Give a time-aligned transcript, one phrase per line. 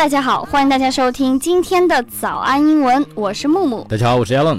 [0.00, 3.86] 大家好，欢迎大家收听今天的早安英文，我是木木。
[3.86, 4.58] 大家好，我是 Alan。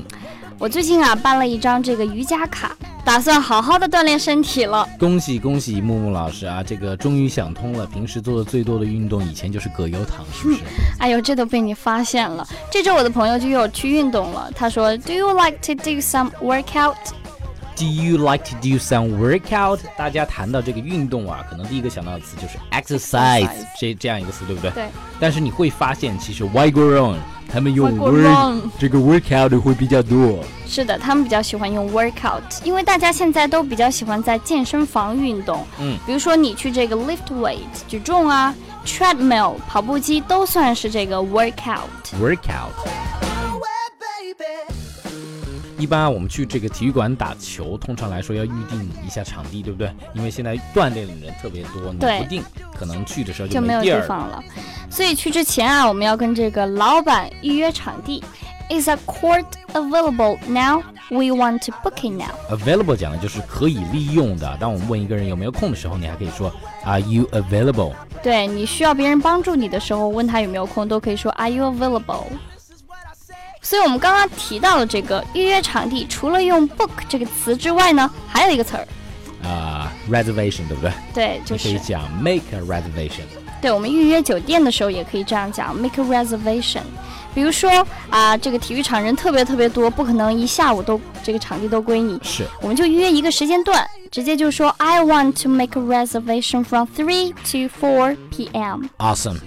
[0.59, 4.87] 我最近啊办了一张这个瑜伽卡，打算好好的锻炼身体了。
[4.99, 7.87] 恭喜恭喜木木老师啊，这个终于想通了。
[7.87, 10.59] 平时做的最多的运动，以前就是葛优躺，是不是？
[11.01, 12.47] 哎呦，这都被你发现了。
[12.69, 16.29] 这周我的朋友就又去运动了，他说，Do you like to do some
[17.75, 19.79] workout？Do you like to do some workout？
[19.97, 24.71] 大家谈到这个运动啊，可能第一个想到的词就是 exercise，这这样一个词，对不对？
[24.71, 24.85] 对。
[25.19, 27.19] 但是你会发现，其实外国人
[27.51, 30.39] 他们用 work 这个 workout 会比较多。
[30.67, 35.65] 是的，他们比较喜欢用 workout，因为大家现在都比较喜欢在健身房运动。
[35.79, 35.97] 嗯。
[36.05, 38.53] 比如说你去这个 lift weight 举重啊
[38.85, 41.81] ，treadmill 跑步机都算是这个 workout。
[42.19, 43.20] workout。
[45.81, 49.91] 一般我们去这个体育馆打球，通常来说要预定一下场地，对不对？
[50.13, 52.43] 因为现在锻炼的人特别多，你不定
[52.77, 54.39] 可能去的时候就没有地方了。
[54.91, 58.23] 所以去之前啊，我们要跟这个老板预约场地。
[58.69, 59.43] Is a court
[59.73, 60.81] available now?
[61.09, 62.31] We want to book it now.
[62.49, 64.55] Available 讲的就是可以利用的。
[64.61, 66.49] 当我们问一个人有没有空的时候，你还可以说
[66.85, 67.91] Are you available？
[68.23, 72.23] 对你需要别人帮助你的时候，问他有没有空，都可以说 Are you available？
[73.61, 78.87] 所以我们刚刚提到的这个预约场地，除了用 book 这个词之外呢，还有一个词儿，
[79.47, 80.91] 啊，reservation，对不对？
[81.13, 83.21] 对，就是可以讲 make a reservation。
[83.61, 86.81] 对，我们预约酒店的时候也可以这样讲 make a reservation。
[87.33, 98.85] 比如说啊，这个体育场人特别特别多，不可能一下午都这个场地都归你，是，我们就约一个时间段，直接就说 I want to make a reservation from three to four p.m.
[98.97, 99.37] Awesome。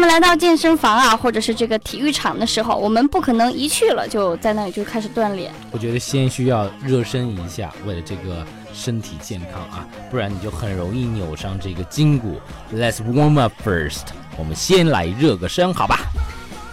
[0.00, 5.52] 我们来到健身房啊，或者是这个体育场的时候，我们不可能一去了就在那里就开始锻炼。
[5.70, 12.40] 我觉得先需要热身一下，为了这个身体健康啊，不然你就很容易扭伤这个筋骨。
[12.74, 14.04] Let's warm up first，
[14.38, 15.98] 我们先来热个身，好吧？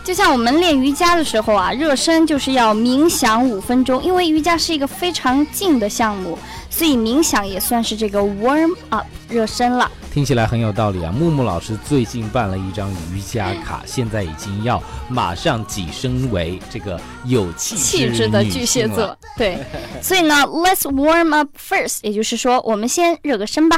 [0.08, 9.92] 就像我们练瑜伽的时候啊，热身就是要冥想五分钟，因为瑜伽是一个非常静的项目，所以冥想也算是这个 warm up 热身了。
[10.10, 11.12] 听起来很有道理啊！
[11.12, 19.14] 木木老师最近办了一张瑜伽卡，现在已经要马上跻身为这个有气质的巨蟹座。
[19.36, 19.60] 对，
[20.02, 23.78] 所以呢，Let's warm up first，也就是说，我们先热个身吧。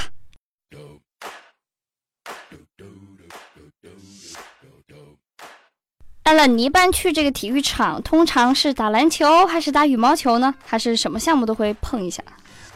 [6.30, 10.54] 艾伦，你一般去这个体育场，通常是打篮球还是打羽毛球呢？
[10.64, 12.22] 还是什么项目都会碰一下？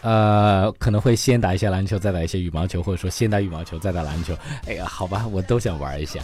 [0.02, 4.36] 呃，可能会先打一些篮球，再打一些羽毛球，或者说先打羽毛球，再打篮球。
[4.68, 6.20] 哎呀，好吧，我都想玩一下。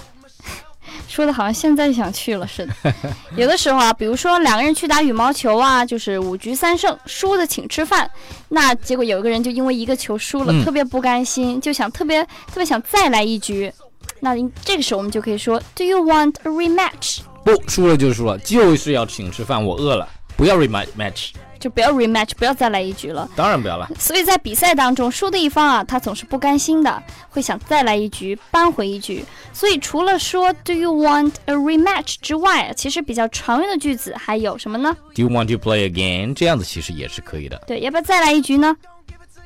[1.08, 2.94] 说的好像现在想去了似的。
[3.36, 8.10] 有的时候啊，比如说两个人去打羽毛球啊，就是五局三胜，输的请吃饭。
[8.48, 13.72] 那结果有一个人就因为一个球输了，特别不甘心，就想特别特别想再来一局。
[14.20, 17.20] 那这个时候我们就可以说，Do you want a rematch？
[17.44, 21.32] 不，输了就输了，就是要请吃饭，我饿了，不要 rematch。
[21.60, 23.30] 就不要 rematch，不要再来一局了。
[23.36, 23.90] 当然不要了。
[24.00, 29.26] 所以在比赛当中，输的一方啊，他总是不甘心的，会想再来一局，扳回一局。
[29.52, 36.34] 所以除了说 Do you want a rematch 之外，其实比较常用的句子还有什么呢？Do you want to play again？
[36.34, 37.62] 这样子其实也是可以的。
[37.68, 38.74] 对，要不要再来一局呢？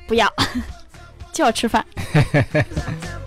[0.06, 0.32] 不要，
[1.34, 1.84] 就要吃饭。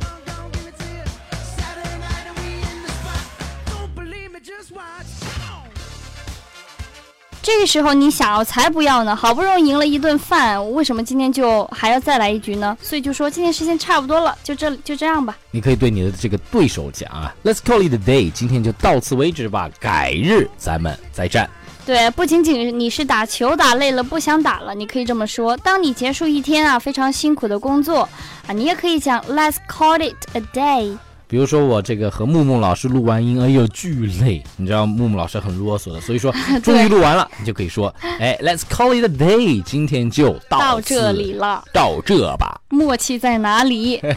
[7.47, 9.15] 这个时候你想要才不要呢！
[9.15, 12.77] 好不容易赢了一顿饭，为什么今天就还要再来一局呢？
[12.81, 15.37] 所以就说今天时间差不多了，就这就这样吧。
[15.49, 21.49] 你可以对你的这个对手讲啊，Let's call it a day，今天就到此为止吧，改日咱们再战。
[21.85, 25.55] 对，不仅仅你是打球打累了不想打了，你可以这么说。
[25.55, 28.01] 当你结束一天啊非常辛苦的工作
[28.45, 30.97] 啊，你也可以讲 Let's call it a day。
[31.29, 36.33] 比如说我这个和木木老师录完音，哎呦巨累，你知道木木老师很啰嗦的，所以说
[36.63, 42.61] 终于录完了，你就可以说，哎，Let's call it a day，今天就到这里了，到这吧。
[42.69, 44.01] 默契在哪里？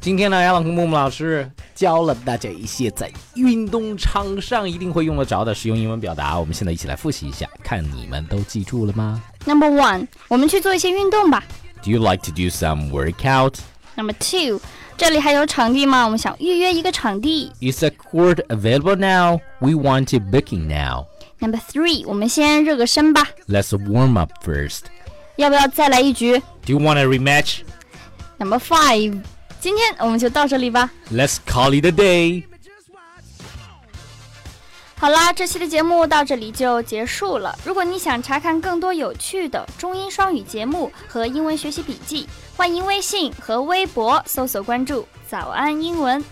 [0.00, 11.44] 今天呢，亚朗和木木老师教了大家一些在运动场上一定会用得着的实用英文表达，我们现在一起来复习一下，看你们都记住了吗？Number one，我们去做一些运动吧。
[11.84, 12.90] Do you like to do some
[13.95, 14.59] workout？Number two，
[14.97, 16.03] 这里还有场地吗？
[16.05, 17.51] 我们想预约一个场地。
[17.61, 19.39] Is a court available now?
[19.59, 21.05] We want to booking now.
[21.39, 23.27] Number three，我们先热个身吧。
[23.47, 24.81] Let's warm up first.
[25.35, 26.39] 要不要再来一局？
[26.65, 27.59] Do you want a rematch?
[28.39, 29.21] Number five，
[29.59, 30.89] 今天我们就到这里吧。
[31.11, 32.43] Let's call it a day.
[35.02, 37.58] 好啦，这期的节目到这里就结束了。
[37.64, 46.24] 如果你想查看更多有趣的中英双语节目和英文学习笔记，欢迎微信和微博搜索关注“早安英文”。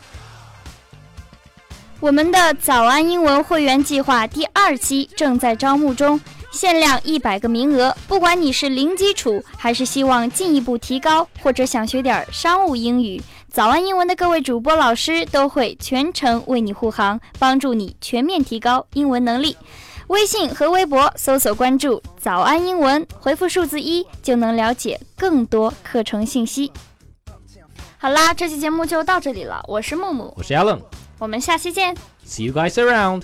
[1.98, 6.20] 我们的早安英文会员计划第二期正在招募中，
[6.52, 7.92] 限量一百个名额。
[8.06, 13.20] 不管你是零基础，还是希望进一步提高，或者想学点商务英语。
[13.52, 19.56] 早安英文的各位主播老师都会全程为你护航，帮助你全面提高英文能力。
[20.06, 26.70] 微信和微博搜索关注“早安英文”，回复数字一就能了解更多课程信息。
[27.98, 30.80] 好啦，这期节目就到这里了，我是木木，我是 Allen，
[31.18, 31.96] 我们下期见。
[32.24, 33.22] See you guys around.